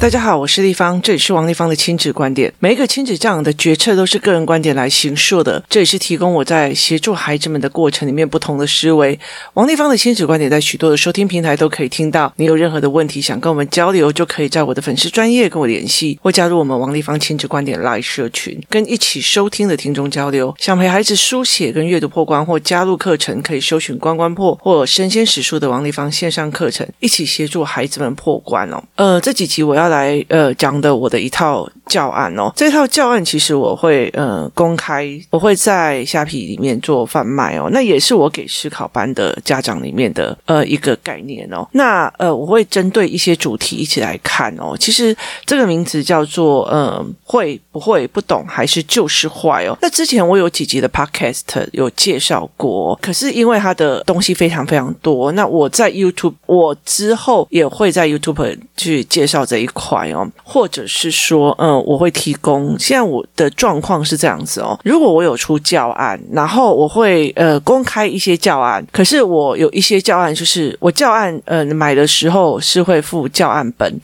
[0.00, 2.54] 大家好，我是丽芳，这里是王丽芳的亲子观点。
[2.60, 9.18] 每一个亲子这样的决策都是个人观点来形塑的，这也是提供我在协助孩子们的过程里面不同的思维。
[9.54, 12.32] 王丽芳的亲子观点在许多的收听平台都可以听到。
[12.36, 20.54] 你有任何的问题想跟我们交流，就可以在我的粉丝专业跟我联系，或加入我们王丽芳亲子观点 Live 社群，跟一起收听的听众交流。
[20.60, 28.80] 想陪孩子书写跟阅读破关，或加入课程，可以搜寻关关破或身先史书的王丽芳线上课程，一起协助孩子们破关哦。
[28.94, 29.87] 呃，这几集我要。
[29.88, 41.66] 来呃讲的我的一套教案哦，这套教案其实我会呃公开，我会在虾皮里面做贩卖哦，那也是我给思考班的家长里面的呃一个概念哦。
[41.72, 44.76] 那呃我会针对一些主题一起来看哦。
[44.78, 49.76] 其实这个名字叫做呃会不会不懂还是就是坏哦。
[49.80, 60.10] 那之前我有几集的 podcast 有介绍过，可是因为它的东西非常非常多，那我在 YouTube 我之后也会在 YouTube 去介绍这一块。
[60.10, 62.76] 哦，或者是说，嗯，我会提供。
[62.78, 68.84] 现在我的状况是这样子哦，如果我有出教案，然后我会呃公开一些教案。
[68.90, 74.00] 可是我有一些教案，就是我教案呃买的时候是会附教案本，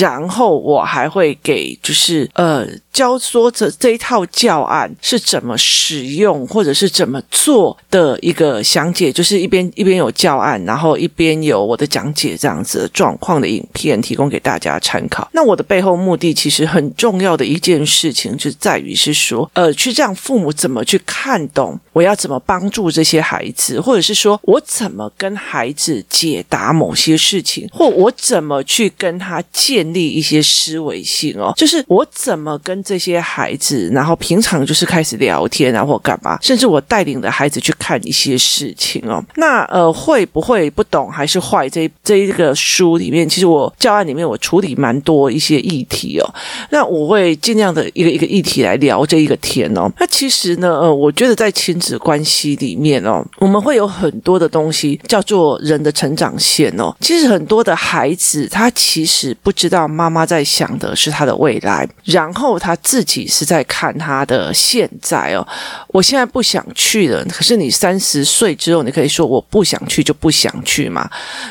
[0.00, 2.66] 然后我还会给就是呃。
[2.92, 15.02] 教说这这一套教案是怎么使用或者是怎么做的一个详解，就是一边一边有教案，然后一边有我的讲解这样子的状况的影片提供给大家参。
[15.32, 32.82] 那我的背后目的其实很重要的一件事情，就在于是说，呃，去让父母怎么去看懂，我要怎么帮助这些孩子，或者是说我怎么跟孩子解答某些事情，或我怎么去跟他建立一些思维性哦，就是我怎么跟。
[32.84, 39.24] 这些孩子，然后平常就是开始聊天啊，或干嘛，甚至我带领的孩子去看一些事情哦。
[39.36, 41.68] 那呃，会不会不懂还是坏？
[41.68, 46.34] 这这一个书里面，其实我教案里面我处理蛮多一些议题哦。
[46.70, 49.90] 那我会尽量的一个一个议题来聊这一个天哦。
[49.98, 56.94] 那其实呢，呃，我觉得在亲子关系里面哦，我们会有很多的东西叫做人的成长线哦。
[57.00, 62.76] 其实很多的孩子他其实不知道妈妈在想的是他的未来，然后他。
[62.82, 65.46] 自己是在看他的现在哦，
[65.88, 67.24] 我现在不想去了。
[67.26, 71.08] 可是你三十岁之后，你可以说我不想去就不想去嘛。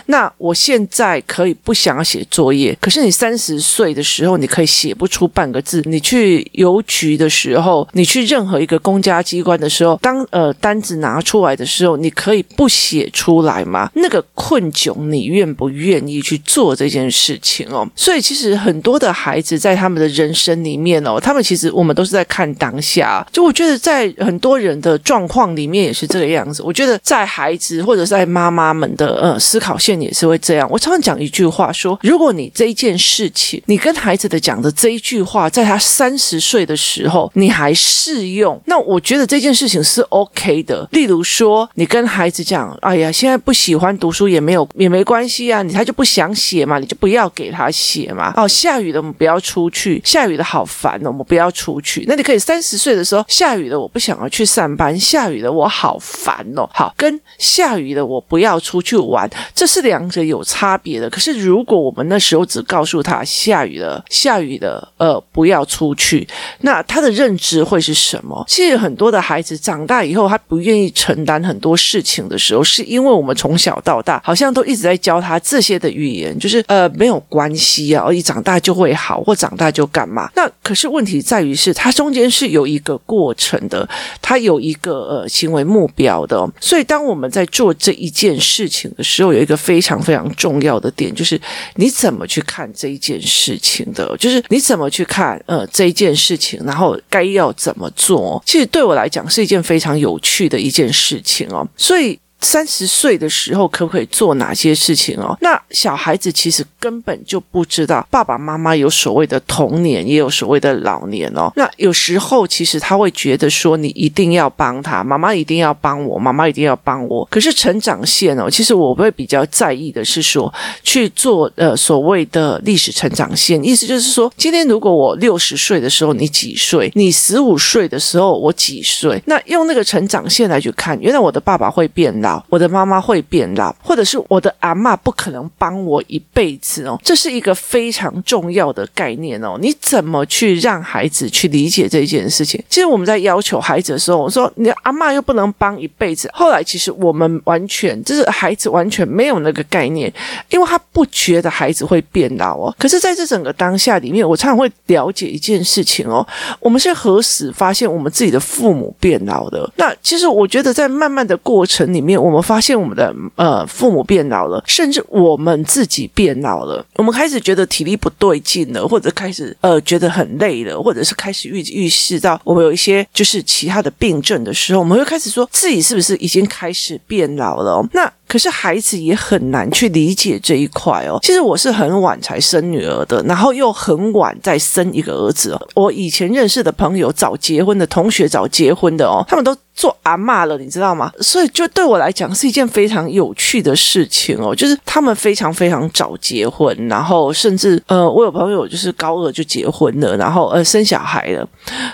[0.08, 5.82] 那我现在可以不想要写作业，可是你三十岁的时候，你可以写不出半个字。
[5.86, 13.90] 你去邮局的时候，你去任何一个公家机关的时候，当呃单子拿出来的时候，你可以不写出来吗？
[13.96, 17.88] 那个困窘，你愿不愿意去做这件事情哦？
[17.96, 21.20] 所以其实很多的孩子在他们的人生里面哦。
[21.20, 26.62] 他们其实我们都是在看当下，就我觉得在很多人的状况里面也是这个样子。
[26.64, 30.70] 我觉得在孩子或者在妈妈们的呃思考线也是会这样。
[30.70, 40.88] 我常常讲一句话说，如果你这一件事情，你跟孩子的讲的这一句话，在他三十岁的时候你还适用，那我觉得这件事情是 OK 的。
[40.92, 48.34] 例如说，你跟孩子讲，哎呀，现在不喜欢读书也没有也没关系啊，你他就不想写嘛，你就不要给他写嘛。
[48.36, 51.08] 哦，下雨了，我们不要出去，下雨了好烦哦。
[51.08, 52.06] 我们不要出去。
[52.08, 54.98] 那你可以三十岁的时候，下雨了，我不想要去上班。
[55.00, 56.70] 下雨了，我好烦哦。
[56.74, 61.10] 好，跟下雨了，我不要出去玩，这是两者有差别的。
[61.10, 66.28] 可是如果我们那时候只告诉他下雨了，下雨了，呃，不要出去，
[66.60, 68.46] 那他的认知会是什么？
[68.48, 80.30] 其实很多的孩子长大以后，他不愿意承担很多事情的时候，是因为我们从小到大好像都一直在教他这些的语言，就是呃没有关系啊，而一长大就会好，或长大就干嘛？
[80.36, 80.92] 那可是。
[80.92, 83.88] 问题在于是它中间是有一个过程的，
[84.22, 86.46] 它有一个呃行为目标的。
[86.60, 91.40] 所以当我们在做这一件事情的时候，有一个非常非常重要的点，就是
[91.76, 98.42] 你怎么去看这一件事情的，就是你怎么去看呃这一件事情，然后该要怎么做。
[98.46, 102.18] 其实对我来讲是一件非常有趣的一件事情哦，所以。
[102.42, 105.38] 三十岁的时候可不可以做哪些事情哦？
[105.42, 111.52] 那小孩子其实根本就不知道爸爸妈妈有所谓的童年，也有所谓的老年哦。
[111.56, 117.24] 那有时候其实他会觉得说，你一定要帮他，妈妈一定要帮我，妈妈一定要帮我。
[117.30, 120.52] 可是成长线哦，其实我会比较在意的是说，
[120.84, 132.31] 去做呃所谓的历史成长线，意思就是说，今天如果我六十岁的时候你几岁，你十五岁的时候我几岁，那用那个成长线来去看，原来我的爸爸会变老。
[132.50, 139.58] 我的妈妈会变老，或者是我的阿嬷不可能帮我一辈子哦，这是一个非常重要的概念哦。
[139.60, 142.64] 你怎么去让孩子去理解这件事情？
[142.70, 146.30] 其实我们在要求孩子的时候，我说你阿嬷又不能帮一辈子。
[146.34, 150.12] 后来其实我们完全就是孩子完全没有那个概念，
[150.50, 152.76] 因为他不觉得孩子会变老哦。
[152.78, 156.26] 可是在这整个当下里面，我常常会了解一件事情哦，
[156.60, 159.70] 我们是何时发现我们自己的父母变老的？
[159.76, 177.86] 那其实我觉得在慢慢的过程里面，我们发现我们的呃父母变老了，甚至我们自己变老了，我们开始觉得体力不对劲了，或者开始呃觉得很累了，或者是开始预预示到我们有一些就是其他的病症的时候，我们会开始说自己是不是已经开始变老了？
[177.94, 181.20] 那可是孩子也很难去理解这一块哦。
[181.22, 185.68] 其实我是很晚才生女儿的，然后又很晚再生一个儿子哦。
[185.76, 189.54] 我以前认识的朋友早结婚的同学早结婚的哦，他们都。
[189.74, 191.10] 做阿嬷了，你知道吗？
[191.22, 194.54] 所以就对我来讲是一件非常有趣的事情哦。
[194.54, 201.48] 就是他们非常非常早结婚，然后甚至呃，我有朋友就是高二就结婚了，然后呃生小孩了。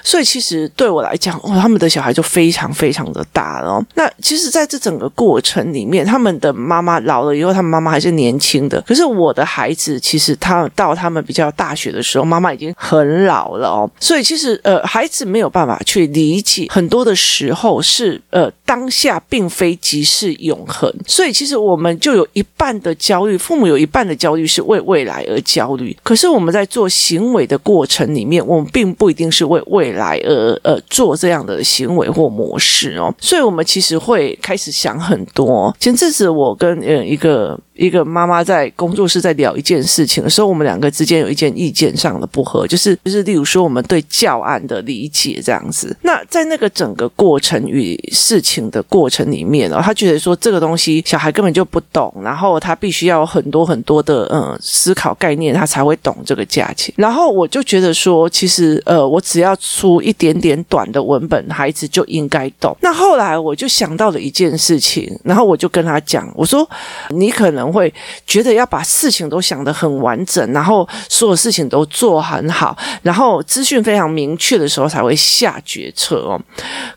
[0.04, 3.86] 所以其实对我来讲，哦，他们的小孩就非常非常的大了哦。
[3.94, 8.82] 那其实在这整个过程里面，他们的妈妈老了以后，他们妈妈还是年轻的。
[8.88, 13.90] 可是我的孩子其实他到他们比较大学的时候，妈妈已经很老了哦。
[14.00, 17.82] 所以其实呃，孩子没有办法去理解很多的时候。
[17.90, 25.96] 是呃，当下并非即是永恒，所以其实我们就有一半的焦虑，父母有一半的焦虑是为未来而焦虑。
[26.04, 33.14] 可是我们在做行为的过程里面，我们并不一定是为未来而呃做这样的行为或模式哦。
[33.20, 35.76] 所以我们其实会开始想很多。
[35.80, 37.60] 前阵是我跟呃一个。
[37.78, 45.96] 一个妈妈在工作室在聊一件事情的时候，我们两个之间有一件意见上的不合，就是就是例如说我们对教案的理解这样子。
[46.02, 56.92] 那在那个整个过程与事情的过程里面哦，他觉得说这个东西小孩根本就不懂，然后他必须要很多很多的嗯思考概念，他才会懂这个价钱。
[56.98, 62.75] 然后我就觉得说，其实呃，我只要出一点点短的文本，孩子就应该懂。
[62.81, 66.68] 那后来我就想到了一件事情，然后我就跟他讲，我说
[67.09, 67.68] 你可能。
[67.68, 67.94] 会
[68.25, 76.42] 觉得要把事情都想得很完整，然后所有事情都做很好，然后资讯非常明确的时候才会下决策哦。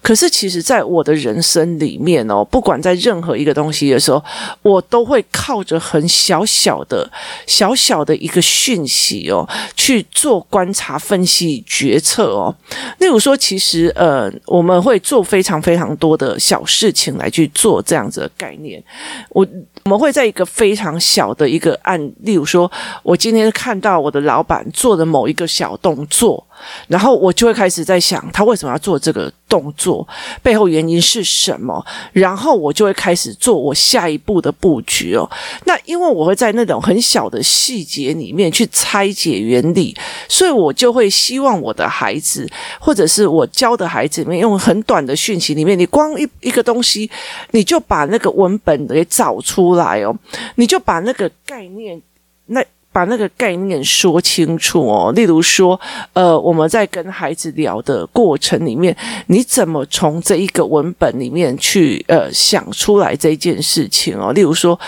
[0.00, 4.24] 可是其实，在我的人生里面哦，不管在任何一个东西的时候，
[4.62, 7.10] 我都会靠着很小小的、
[7.46, 9.46] 小小的一个讯息哦，
[9.76, 12.54] 去做观察、分析、决策哦。
[13.00, 18.82] 例如说，其实呃，我们会做非常非常多的小事情来去做这样子的概念。
[19.31, 19.46] 我
[19.84, 20.46] 我们会在一个。
[20.60, 22.70] 非常小的一个案，例如说，
[23.02, 26.44] 我今天看到我的老板做的某一个小动作。
[26.88, 30.06] 然后我就会开始在想，他为什么要做这个动作？
[30.42, 31.84] 背后原因是什么？
[32.12, 35.28] 然后我就会开始做我下一步的布局哦。
[35.64, 39.96] 那因为我会在那种很小的细节里面去拆解原理，
[40.28, 42.48] 所以我就会希望我的孩子，
[42.78, 47.10] 或者是我教的孩子里面，用很短的讯息里面，你光一一个东西，
[47.52, 50.16] 你就把那个文本给找出来哦，
[50.56, 52.00] 你就把那个概念
[52.46, 52.64] 那。
[52.92, 55.81] 把那个概念说清楚哦，例如说，
[56.12, 58.96] 呃，我们在跟孩子聊的过程里面，
[59.28, 64.32] 你怎么从这一个文本里面去呃想出来这件事情哦？
[64.32, 64.78] 例如说，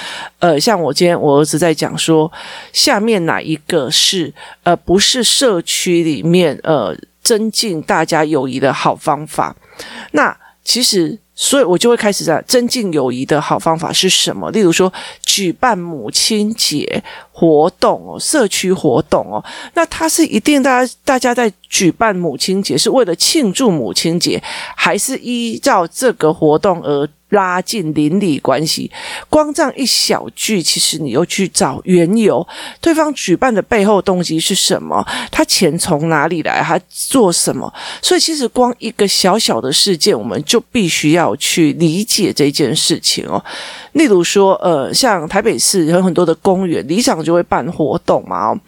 [0.41, 2.31] 呃，像我今天我儿子在讲说，
[2.73, 4.35] 下面哪一个是
[4.65, 9.55] 呃不是社区里面呃增进大家友谊的好方法？
[10.11, 11.19] 那其实。
[11.35, 14.51] 所以我就会开始在增进友谊的好方法是什么？
[14.51, 14.93] 例如说，
[15.25, 19.43] 举办母亲节活动哦，社区活动哦，
[19.75, 24.43] 那它是一定大家大家在举办母亲节是为了庆祝母亲节，
[24.77, 27.09] 还是依照这个活动而？
[27.33, 28.91] 拉近邻里关系，
[29.29, 32.47] 光这样一小句，其实你又去找缘由，
[32.81, 35.05] 对方举办的背后动机是什么？
[35.31, 36.63] 他钱从哪里来？
[36.63, 37.73] 他做什么？
[38.01, 43.43] 所以其实光一个小小的事件，我们就必须要去理解这件事情哦。
[43.93, 48.51] 例如说，呃，像台北市有很多的公园，理想就会办活动嘛。
[48.51, 48.59] 哦，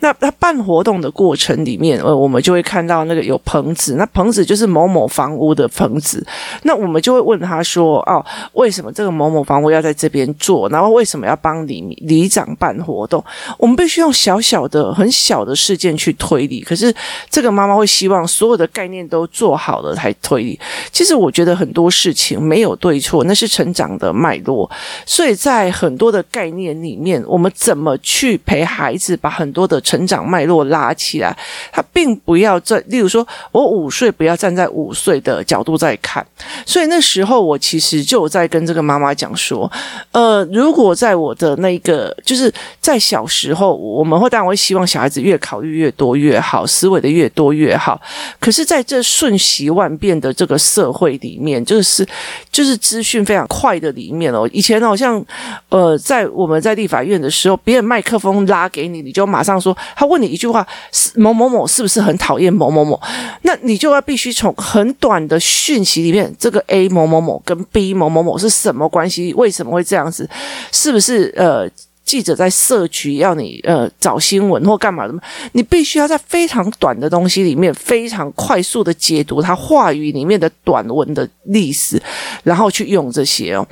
[0.00, 6.24] 那他办活动的过程里面，呃，我们就会看到那个有棚子，那棚子就是某某房屋的棚子。
[6.62, 8.13] 那我们就会问他说啊，
[8.52, 10.68] 为什么这个某某房屋要在这边做？
[10.68, 13.24] 然后为什么要帮里里长办活动？
[13.56, 16.60] 我们必须用小小的、很小的事件去推理。
[16.60, 16.94] 可是
[17.30, 20.60] 这个妈妈会希望所有的概念都做好了才推理。
[20.92, 24.70] 其实我觉得很多事情没有对错，那是成长的脉络。
[25.06, 31.36] 所以在很多的概念里面，我们怎么去陪孩子把很多的成长脉络拉起来？
[31.72, 36.24] 他并不要在，例如说我五岁不要站在五岁的角度在看。
[36.66, 39.70] 所以那时候我其实就有在跟这个妈妈讲说，
[40.12, 48.00] 呃，如果在我的那个，就是在小时候，我们会当然会希望小孩子越考虑越多越好，思维的越多越好。
[48.38, 52.06] 可是，在这瞬息万变的这个社会里面，就是
[52.52, 54.48] 就是资讯非常快的里面哦。
[54.52, 55.24] 以前好像，
[55.68, 60.66] 呃，在我们在立法院的时候，别人麦克风拉给你，你就马上说，他问你一句话，
[61.14, 63.00] 某某某是不是很讨厌某某某？
[63.42, 69.32] 那你就要必须从很短的讯息里面，这个 A 某某某跟 B 某某某是什么关系？
[69.34, 70.28] 为什么会这样子？
[70.72, 71.70] 是不是呃？
[72.04, 75.14] 记者在社区要你呃找新闻或干嘛的？
[75.52, 82.00] 你必须要在非常短的东西里面，非常快速的解读他话语里面的短文的历史，
[82.42, 83.66] 然后去用这些哦。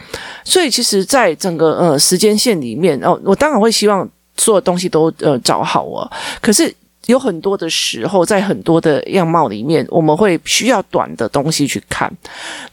[0.45, 6.11] 所以其实，在整个呃时间线里面哦，我当然会希望所有东西都呃找好哦。
[6.41, 6.75] 可是
[7.05, 12.11] 有很多的时候，在很多的样貌里面，我们会需要短的东西去看。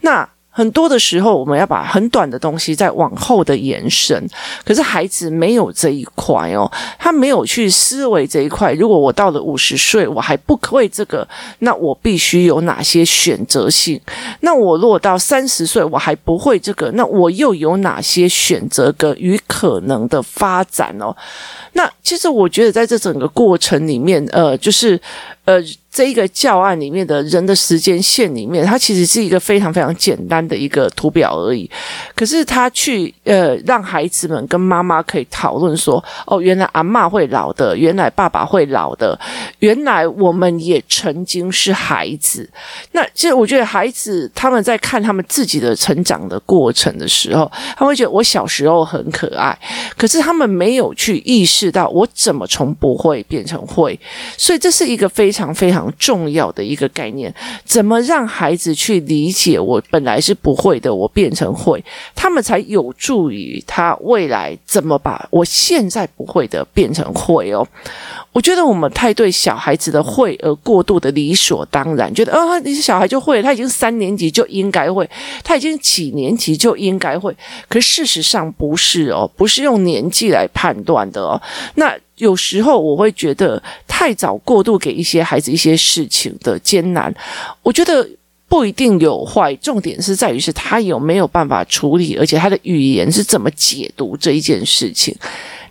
[0.00, 0.26] 那。
[0.60, 4.28] 很多的时候，我们要把很短的东西再往后的延伸，
[4.62, 8.74] 可是孩子没有这一块哦，他没有去思维这一块。
[8.74, 11.26] 如果我到了五十岁，我还不会这个，
[11.60, 13.98] 那我必须有哪些选择性？
[14.40, 21.16] 那我如果到三十岁，我还不会这个，那我又有哪些选择跟与可能的发展哦？
[21.72, 25.00] 那其实我觉得在这整个过程里面，呃，就是
[25.50, 25.64] 呃。
[25.92, 31.68] 这一个教案里面的人的时间线里面，它其实是一个非常非常简单的一个图表而已。
[32.14, 39.18] 可是他去呃让孩子们跟妈妈可以讨论说，哦，原来阿嬷会老的，原来爸爸会老的，
[39.58, 42.48] 原来我们也曾经是孩子。
[42.92, 49.58] 那其实我觉得孩子他们在看他们自己的成长的过程的时候，他会觉得我小时候很可爱，
[49.96, 53.98] 可是他们没有去意识到我怎么从不会变成会。
[54.38, 55.50] 所以这是一个非常常。
[55.60, 67.66] 非常重要的一个概念，怎么让孩子去理解我本来是不会的，我变成会，他们才有助于他未来怎么把我现在不会的变成会哦。
[68.32, 75.08] 我觉得我们太对小孩子的会而过度的理所当然，觉得啊，你是小孩就会，他已经三年级就应该会，
[75.42, 77.36] 他已经几年级就应该会。
[77.68, 81.40] 可事实上不是哦，不是用年纪来判断的哦。
[81.74, 87.12] 那有时候我会觉得太早过度给一些孩子一些事情的艰难，
[87.64, 88.08] 我觉得
[88.48, 95.12] 不一定有坏，重点是在于是他有没有办法处理，而且他的语言是怎么解读这一件事情。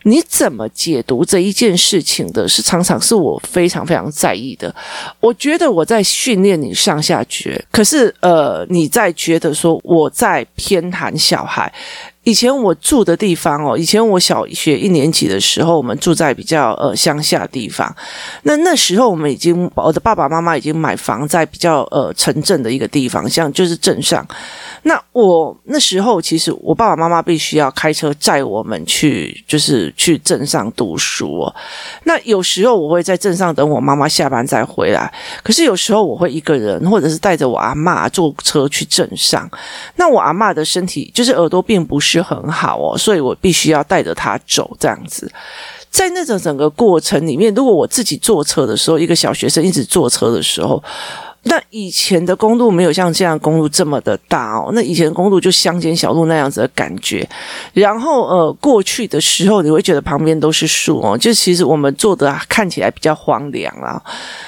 [0.04, 4.74] 你怎么解读这一件事情的，是常常是我非常非常在意的。
[5.20, 11.72] 我觉得我在训练你上下觉，可是呃，你在觉得说我在偏袒小孩。
[12.30, 17.92] 以前我住的地方哦，以前我小学一年级的时候，我们住在比较呃乡下地方。
[18.44, 24.24] 那那时候我们已经，我的爸爸妈妈已经买房在比较呃城镇的一个地方，像就是镇上。
[24.84, 31.56] 那我那时候其实我爸爸妈妈必须要开车载我们去，就是去镇上读书哦。
[32.04, 39.50] 那有时候我会在镇上等我妈妈下班再回来，可是有时候我会一个人，或者是带着我阿嬷坐车去镇上。
[39.96, 42.19] 那我阿嬷的身体就是耳朵并不是。
[42.22, 45.32] 很好哦，所以我必须要带着他走这样子，
[45.90, 50.84] 在那种整个过程里面，如果我自己坐车的时候，一个小学生一直坐车的时候，
[51.50, 57.28] 那以前的公路没有像这样公路这么的大哦，那以前公路就乡间小路那样子的感觉，
[57.74, 64.00] 然后呃过去的时候，你会觉得旁边都是树哦，就其实我们坐的看起来比较荒凉啊。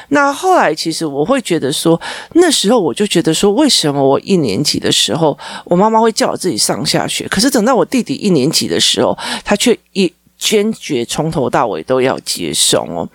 [0.09, 1.99] 那后来，其实我会觉得说，
[2.33, 10.13] 那时候我就觉得说，为什么我一年级的时候，我妈妈会叫我自己上下学，可是等到我弟弟一年级的时候，他却一。
[10.41, 13.07] 坚决从头到尾都要接送哦，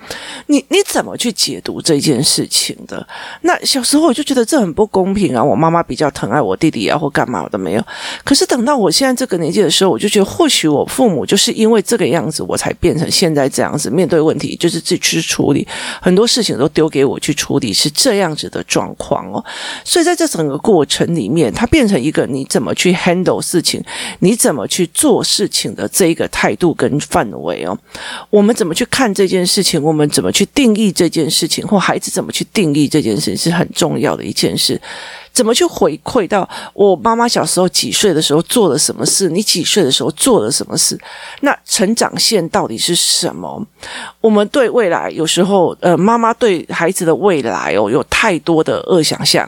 [0.47, 3.04] 你你怎么去解读这件事情的？
[3.40, 5.42] 那小时候我就觉得这很不公平啊！
[5.42, 7.85] 我妈妈比较疼爱我弟弟啊，或干嘛我都没有。
[8.23, 13.90] 可是等到我现在这个年纪的时候，我就觉得或许我父母就是因为这个样子，我才变成现在这样子。
[13.90, 15.66] 面对问题就是自己去处理，
[16.00, 19.45] 很多事情都丢给我去处理，是这样子的状况哦。
[19.85, 23.83] 所以在这整个过程里面，它变成一个你怎么去 handle 事情，
[24.21, 26.97] 你怎么去做事情的这一个态度跟。
[27.17, 27.79] 范围哦，
[28.29, 29.83] 我们怎么去看这件事情？
[29.83, 31.67] 我们怎么去定义这件事情？
[31.67, 34.79] 或孩子怎么去定义这件事情，是很重要的一件事。
[35.37, 39.28] 怎么去回馈到我妈妈小时候几岁的时候做了什么事？
[39.28, 40.99] 你几岁的时候做了什么事？
[41.40, 43.62] 那成长线到底是什么？
[44.23, 49.47] 我们对未来有时候，呃，妈妈对孩子的未来哦，有太多的恶想象，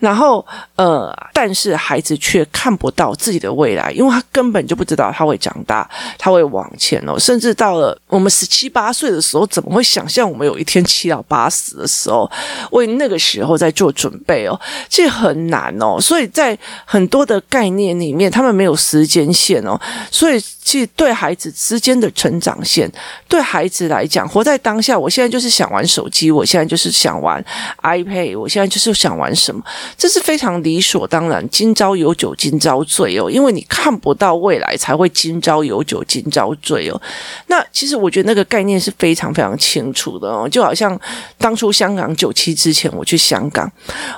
[0.00, 12.28] 然后呃，但是孩子却看不到自己的未来，因为他根本就不知道他会长大，他会往前哦，甚至到了我们十七八岁的时候，怎么会想象我们有一天七老八十的时候，
[12.72, 14.60] 为那个时候在做准备哦？
[14.88, 15.27] 这很。
[15.28, 16.00] 很难哦。
[16.00, 19.78] 所以在很多的概念里面，他们没有时间线哦。
[20.10, 22.90] 所以其实对孩子之间的成长线，
[23.28, 24.98] 对孩子来讲，活在当下。
[24.98, 27.42] 我现在就是想玩手机，我现在就是想玩
[27.82, 29.62] iPad，我现在就是想玩什么，
[29.96, 31.46] 这是非常理所当然。
[31.50, 37.00] 今朝有酒今朝醉哦，因为你看不到未来，才会今朝有酒今朝醉哦。
[37.46, 40.98] 那其实我觉得那个概念是非常非常清楚的哦，就好像
[41.38, 43.70] 当初香港九七之前，我去香港，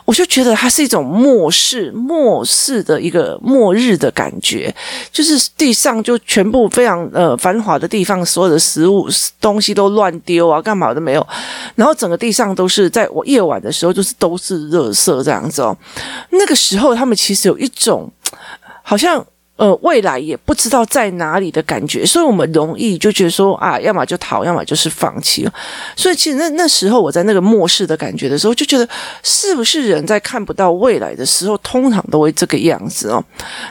[0.05, 4.75] 我就觉得它是一种末世、末世的一个末日的感觉，
[5.11, 9.09] 就是地上就全部非常呃繁华的地方，所有的食物
[9.41, 11.27] 东西都乱丢啊，干嘛都没有，
[11.75, 15.77] 然后整个地上都是在我夜晚的时候，就是都是热色这样子哦。
[16.31, 18.11] 那个时候，他们其实有一种
[18.83, 19.25] 好像。
[19.61, 25.53] 呃，未来也不知道在哪里的感觉，所以我们容易就觉得说啊，要么就逃，要么就是放弃了。
[25.95, 28.89] 所以其实那那时候我在那个末世的感觉的时候，就觉得
[29.23, 33.23] 是不是人在看不到未来的时候，通常都会这个样子哦。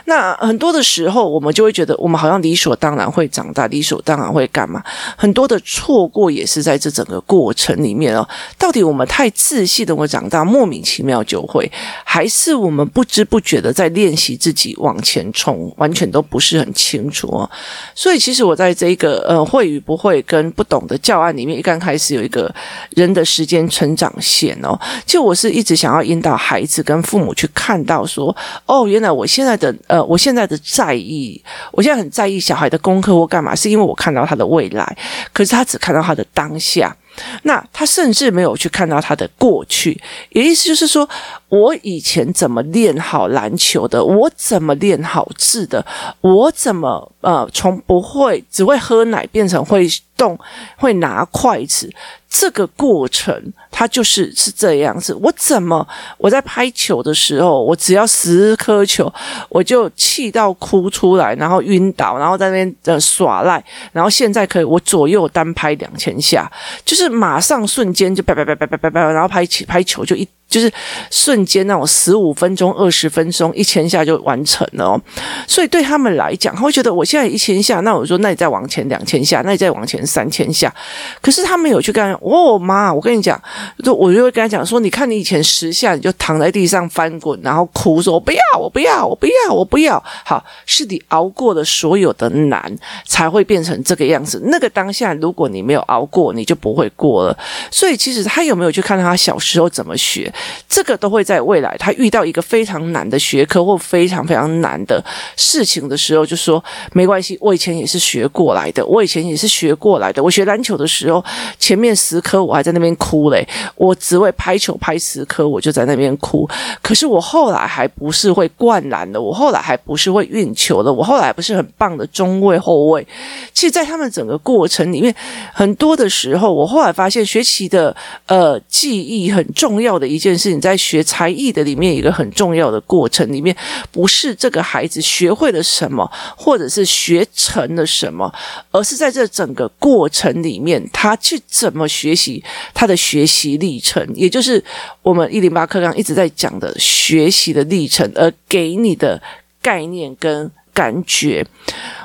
[0.04, 4.80] 那很多的时候，我们就会觉得我们好像理所当然会长大，理所当然会干嘛？
[5.16, 8.24] 很多的错过也是在这整个过程里面哦。
[8.56, 11.68] 到底我们太自信的会长大，莫名其妙就会，
[12.04, 15.74] 还是我们不知不觉的在练习自己往前冲？
[15.80, 17.26] 完全都不是很清楚。
[17.28, 17.50] 哦，
[17.94, 22.54] 所以其实我在这一个呃会与不会跟不懂的教案里面，一刚开始有一个
[22.90, 34.96] 人的时间成长线哦，就我是一直想要引导孩子跟父母去看到说，哦，原来我现在的呃我现在的在意，我现在很在意小孩的功课或干嘛，是因为我看到他的未来，
[35.32, 36.94] 可是他只看到他的当下。
[37.42, 41.06] 那他甚至没有去看到他的过去，也意思就是说，
[41.50, 45.84] 我以前怎么练好篮球的，我怎么练好字的，
[46.22, 50.38] 我怎么呃从不会只会喝奶变成会动
[50.76, 51.92] 会拿筷子。
[52.28, 55.12] 这个过程，它就是是这样子。
[55.14, 55.84] 我怎么
[56.16, 59.12] 我在拍球的时候，我只要十颗球，
[59.48, 63.62] 我就气到哭出来，然后晕倒，然后在那边呃耍赖。
[63.90, 66.48] 然后现在可以，我左右单拍两千下，
[66.84, 70.28] 就是马上瞬间就啪啪啪啪啪啪啪，然后拍起拍球就一。
[70.50, 70.70] 就是
[71.10, 75.00] 瞬间那种十五分钟、二十分钟、一千下就完成了，
[75.46, 80.74] 所以对他们来讲，他会觉得我现在一千下，那我说那你再往前两千下，那你再往前三千下。
[81.22, 83.40] 可是他没有去跟他讲，哦妈，我跟你讲，
[83.84, 90.02] 就我就会跟他讲说，你看你以前十下你就躺在地上翻滚，然后哭说我不要，我不要，我不要，我不要。
[90.24, 94.42] 好，是你熬过了所有的难，才会变成这个样子。
[94.46, 97.38] 那个当下，如果你没有熬过，你就不会过了。
[97.70, 100.32] 所以其实他有没有去看他小时候怎么学？
[100.68, 105.04] 这个都会在未来，他遇到一个非常难的学科或非常非常难的
[105.36, 110.22] 事情的时候，就说没关系，我以前也是学过来的，我以前也是学过来的。
[110.22, 111.22] 我学篮球的时候，
[111.58, 116.48] 前面十科我还在那边哭嘞，我只会拍球拍十科，我就在那边哭。
[116.80, 123.06] 可是我后来还不是会灌篮的，我后来还不是会运球的，我后来不是很棒的中卫后卫。
[123.52, 125.14] 其实，在他们整个过程里面，
[125.52, 127.94] 很多的时候，我后来发现学习的
[128.26, 130.29] 呃记忆很重要的一件。
[130.36, 133.54] 是你在学才艺的里面一个很重要的过程里面，
[133.90, 138.32] 不是这个孩子学会了什么，或者是学成了什么，
[138.70, 142.42] 而是在这整个过程里面，他去怎么学习
[142.74, 144.62] 他的学习历程，也就是
[145.02, 149.20] 我们一零八课纲一直在讲的学习的历程，而给你的
[149.62, 151.44] 概念跟感觉。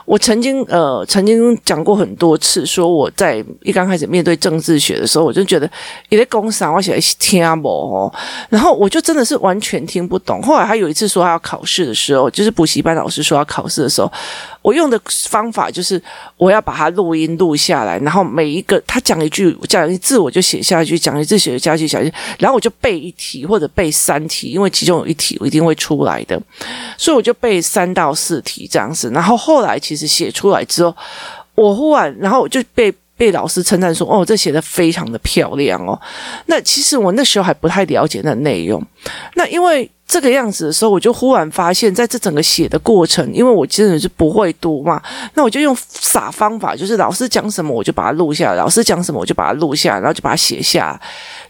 [0.05, 5.67] 我曾经呃曾经讲过很多次，说我在一刚开始面对政治学的时候，我就觉得
[6.09, 8.13] 一个公司我写听不哦，
[8.49, 10.41] 然后我就真的是完全听不懂。
[10.41, 14.11] 后来他有一次说他要考试的时候，就是补习班老师说要考试的时候，
[14.65, 14.99] 我用的
[15.29, 16.01] 方法就是
[16.37, 26.41] 我要把它录音录下来，然后每一个他讲一句讲一字我就写下去，讲一字写下去，写下去，然后我就背一题或者背三题，因为其中有一题我一定会出来的，
[26.97, 29.11] 所以我就背三到四题这样子。
[29.11, 30.05] 然后后来其实。
[30.15, 30.95] 写出来之后，
[31.55, 35.99] 我忽然，然后我就被被老师称赞说：“哦，这写得非常的漂亮哦。”
[36.47, 38.81] 那其实我那时候还不太了解那内容。
[39.33, 45.01] 那因为这个样子的时候，我就忽然发现，在这整个写的过程，因为我真的是不会读嘛，
[45.33, 50.99] 那我就用傻方法，就是老师讲什么我就把它录下来，老师讲什么我就把它录下来，然后就把它写下。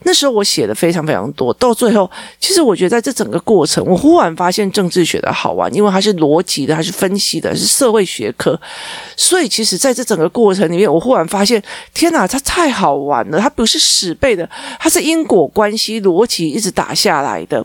[0.04, 8.60] 那时候我写的非常非常多，到最后，其实我觉得在这整个过程，我忽然发现政治学的好玩，因为它是逻辑的，它是分析的，是社会学科。
[9.18, 11.62] 所以，其实在这整个过程里面，我忽然发现，
[11.94, 13.40] 天哪，它太好玩了！
[13.40, 17.64] 它不是死背的，它是因果关系逻辑一直打下来的。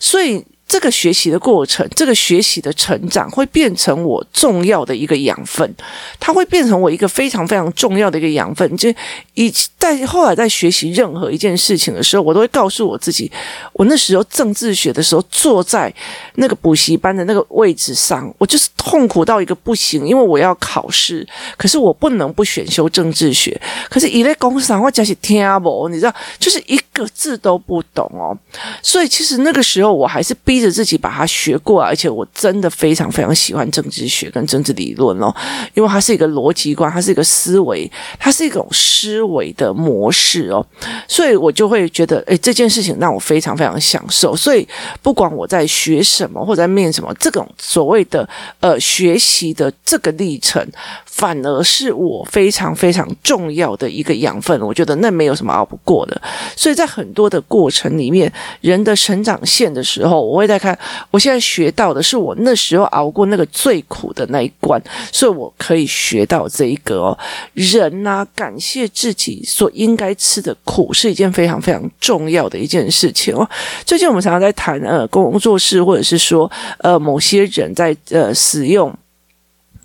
[0.00, 0.21] 所以。
[0.22, 5.70] really 这个学习的过程，这个学习的成长，会变成我重要的一个养分，
[6.18, 8.74] 它会变成我一个非常非常重要的一个养分。
[8.78, 8.88] 就
[9.34, 13.30] 以在后来在学习任何一件事情的时候，我都会告诉我自己，
[13.74, 15.92] 我那时候政治学的时候，坐在
[16.36, 23.60] 那个补习班的那个位置上，我就是痛苦到一个不行，因为我要考试，可是我不能不选修政治学。
[23.90, 28.32] 可是一类公司上，我讲起听不，你知道，就是一个字都不懂哦。
[28.80, 35.34] 所以其实那个时候，我还是逼着自己把它学过来，而且我真的非常非常喜欢政治学跟政治理论哦，
[35.74, 40.64] 因为它是一个逻辑观，它是一个思维，它是一种思维的模式哦。
[41.06, 44.34] 所以我就会觉得，诶，这件事情让我非常非常享受。
[44.34, 44.66] 所以
[45.02, 48.28] 不管我在学什么或者在面什么，这种所谓的
[48.60, 50.66] 呃学习的这个历程，
[51.12, 54.58] 反而是我非常非常重要的一个养分。
[54.62, 56.20] 我觉得那没有什么熬不过的。
[56.56, 60.76] 所以在很多的过程里面，人的成长线的时候，我会在看，
[61.10, 67.18] 我现在学到的是我那时候熬过那个最苦的那一关，所以我可以学到这一个哦，
[67.52, 73.48] 人呐，感谢自己所应该吃的苦是一件非常非常重要的一件事情哦。
[73.84, 78.92] 最近我们常常在谈呃工作室，或者是说呃某些人在呃使用，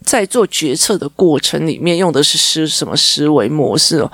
[0.07, 4.09] 在做决策的过程里面用的是思什么思维模式哦。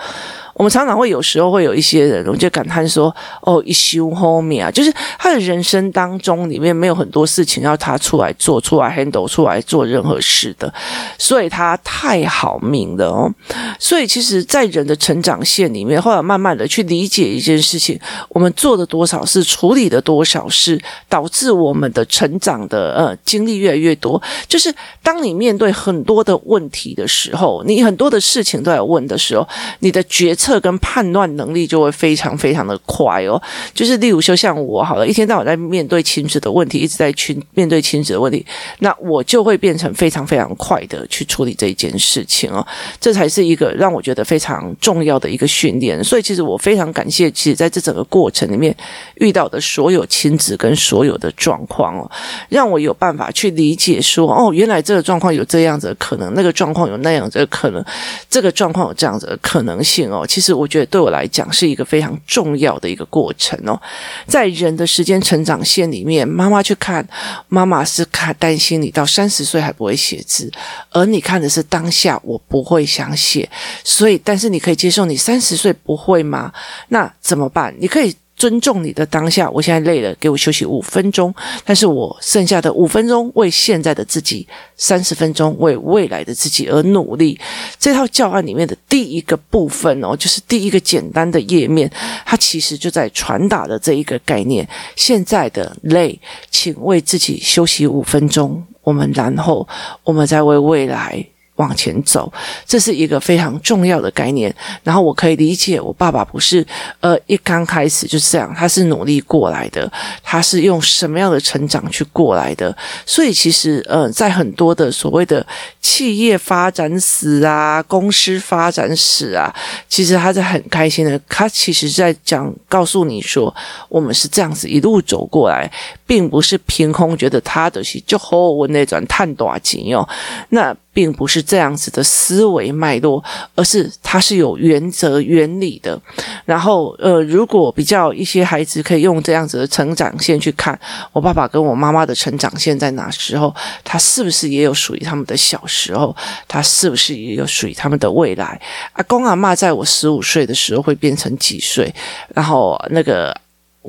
[0.54, 10.72] 我们常常会有时候会有一些人，我就感叹说：“哦，一休后面啊，就是他的人生当中里面没有很多事情要他出来做，出来 handle，出来做任何事的，
[11.18, 13.34] 所以他太好命了哦。
[13.80, 24.22] 所以其实，在人的成长线里面，后来慢慢的去理解一件事情，我们做的多少事，处理的多少事，导致我们的成长的呃经历越来越多。
[24.48, 29.48] 就是当你面对很多的问题的时候，你很多的事情都要问的时候，
[29.80, 33.42] 你的决测跟判断能力就会非常非常的快哦，
[33.74, 38.46] 就是例如说像我好了，一天到晚在面对亲子的问题，一直在去面对亲子的问题，
[38.80, 42.66] 那我就会变成非常非常快的去处理这一件事情哦，
[43.00, 46.04] 这才是一个让我觉得非常重要的一个训练。
[46.04, 48.76] 所以其实我非常感谢，其实在这整个过程里面
[49.16, 52.12] 遇到的所有亲子跟所有的状况哦，
[52.50, 57.82] 让我有办法去理解说，哦，原来这个状况有这样子的可能，那个状况有那样子的可能，
[58.30, 63.80] 这个状况有这样子的可能性哦，其实我觉得对我来讲是一个非常重要的一个过程哦，
[64.26, 67.08] 在人的时间成长线里面，妈妈去看，
[67.50, 70.52] 妈妈是看担心你到三十岁还不会写字，
[70.90, 73.48] 而你看的是当下，我不会想写，
[73.84, 76.52] 所以，但是你可以接受你三十岁不会吗？
[76.88, 77.72] 那怎么办？
[77.78, 78.16] 你可以。
[78.44, 81.34] 尊重你的当下，我现在累了，给我休息五分钟。
[81.64, 87.40] 但是我剩下的五分钟为现在的自己，三十分钟为未来的自己而努力。
[87.80, 91.90] 这套教案里面的第一个部分哦，就是第一个简单的页面，
[92.26, 96.20] 它其实就在传达的这一个概念：现在的累，
[96.52, 98.62] 请为自己休息五分钟。
[98.82, 99.66] 我们然后，
[100.04, 101.26] 我们再为未来。
[101.56, 102.32] 往前走，
[102.66, 104.54] 这是一个非常重要的概念。
[104.84, 106.66] 然后我可以理解，我爸爸不是
[107.00, 109.92] 呃一刚开始就是这样，他是努力过来的，
[110.24, 112.76] 他是用什么样的成长去过来的。
[113.06, 115.46] 所以其实呃，在很多的所谓的
[115.82, 119.54] 企业发展史啊、公司发展史啊，
[119.88, 121.20] 其实他是很开心的。
[121.30, 123.54] 他其实在讲，告诉你说，
[123.90, 125.72] 我们是这样子一路走过来，
[126.08, 130.08] 并不是凭空觉得他的是就和我那转探短情哦，
[130.50, 130.76] 那。
[130.94, 133.22] 并不是这样子的思维脉络，
[133.56, 136.00] 而是它是有原则原理的。
[136.46, 140.80] 然后，呃，如果比较一些孩子可以用这样子的成长线去看，
[141.12, 143.54] 我爸爸跟我妈妈的成长线在哪时候，
[143.84, 146.16] 他是不是也有属于他们的小时候？
[146.48, 148.62] 他是不是也有属于他们的未来？
[148.94, 151.94] 阿公阿嬷在我十五岁的时候会变成几岁？
[152.36, 153.36] 然后那个。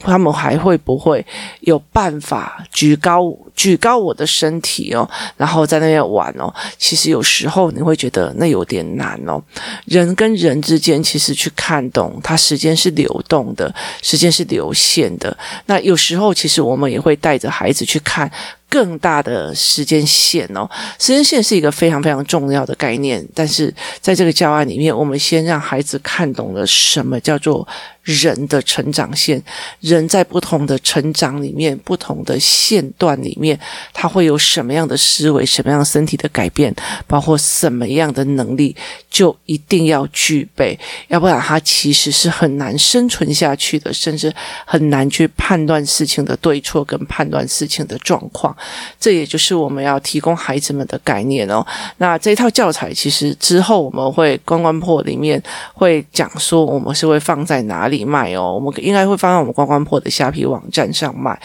[0.00, 1.24] 他们还会不会
[1.60, 6.52] 有办法举高举高我的身体哦，然后在那边玩哦？
[6.78, 9.40] 其实有时候你会觉得那有点难哦。
[9.84, 15.36] 人跟人之间其实去看懂，它时间是流动的，时间是流线的。
[15.66, 18.30] 那有时候其实我们也会带着孩子去看。
[18.74, 23.24] 更大的时间线哦，时间线是一个非常非常重要的概念。
[23.32, 27.64] 但是在这个教案里面，我们先让孩子看懂了什么叫做
[28.02, 29.40] 人的成长线。
[29.78, 33.56] 人在不同的成长里面，不同的线段里面，
[33.92, 36.74] 他会有什么样的思维，什么样身体的改变，
[37.06, 38.74] 包括什么样的能力，
[39.08, 44.34] 就一定要具备，要不然他其实是很难生存下去的，甚至
[44.66, 48.56] 很难去判断事情的对错跟判断事情的状况。
[48.98, 51.64] 这也就是我们要提供孩子们的概念哦。
[51.98, 55.42] 那这套教材其实之后我们会关关破里面
[55.74, 58.52] 会讲说，我们是会放在哪里卖哦？
[58.54, 61.38] 我们应该会放在我们关关破的虾皮网站上卖。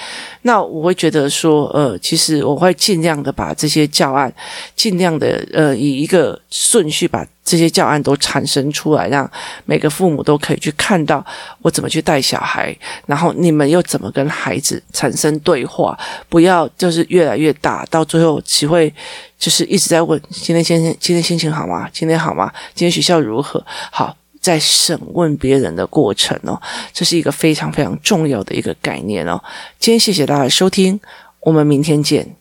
[0.43, 4.34] 那我会觉得说，呃，其实我会尽量的把这些教案，
[4.75, 7.25] 尽量的呃以一个顺序把。
[7.41, 9.27] 这些教案都产生出来，让
[9.65, 11.25] 每个父母都可以去看到
[11.63, 12.77] 我怎么去带小孩，
[13.08, 18.91] 然后你们又怎么跟孩子产生对话，不要就是越来越大，到最后只会
[19.37, 21.87] 就是一直在问今天先生今天心情好吗？
[21.93, 22.51] 今天好吗？
[22.73, 23.63] 今天学校如何？
[23.91, 26.59] 好，在审问别人的过程哦，
[26.93, 29.39] 这是一个非常非常重要的一个概念哦。
[29.77, 30.99] 今天谢谢大家的收听，
[31.41, 32.35] 我们明天见。